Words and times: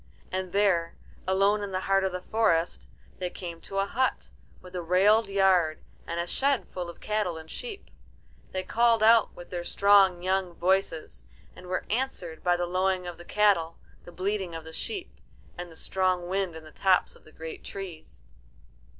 And 0.31 0.51
there, 0.51 0.95
alone 1.27 1.61
in 1.61 1.71
the 1.71 1.81
heart 1.81 2.03
of 2.03 2.11
the 2.11 2.23
forest, 2.23 2.87
they 3.19 3.29
came 3.29 3.61
to 3.61 3.77
a 3.77 3.85
hut, 3.85 4.31
with 4.59 4.75
a 4.75 4.81
railed 4.81 5.29
yard 5.29 5.83
and 6.07 6.19
a 6.19 6.25
shed 6.25 6.67
full 6.67 6.89
of 6.89 6.99
cattle 6.99 7.37
and 7.37 7.51
sheep. 7.51 7.91
They 8.51 8.63
called 8.63 9.03
out 9.03 9.35
with 9.35 9.51
their 9.51 9.63
strong 9.63 10.23
young 10.23 10.55
voices, 10.55 11.25
and 11.55 11.67
were 11.67 11.85
answered 11.87 12.43
by 12.43 12.57
the 12.57 12.65
lowing 12.65 13.05
of 13.05 13.19
the 13.19 13.25
cattle, 13.25 13.77
the 14.03 14.11
bleating 14.11 14.55
of 14.55 14.63
the 14.63 14.73
sheep, 14.73 15.13
and 15.55 15.69
the 15.71 15.75
strong 15.75 16.27
wind 16.27 16.55
in 16.55 16.63
the 16.63 16.71
tops 16.71 17.15
of 17.15 17.23
the 17.23 17.31
great 17.31 17.63
trees. 17.63 18.23